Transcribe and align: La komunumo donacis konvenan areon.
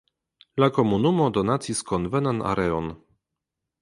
La 0.61 0.69
komunumo 0.77 1.27
donacis 1.37 1.83
konvenan 1.91 2.41
areon. 2.55 2.91